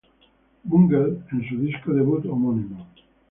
Bungle 0.65 1.19
en 1.31 1.47
su 1.47 1.59
disco 1.59 1.93
debut 1.93 2.25
homónimo. 2.25 2.87